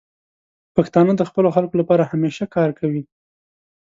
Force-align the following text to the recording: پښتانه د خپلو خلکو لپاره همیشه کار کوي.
پښتانه 0.75 1.11
د 1.17 1.21
خپلو 1.29 1.49
خلکو 1.55 1.75
لپاره 1.81 2.09
همیشه 2.11 2.43
کار 2.55 2.69
کوي. 2.79 3.03